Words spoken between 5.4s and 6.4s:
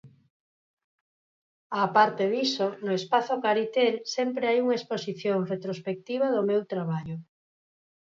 retrospectiva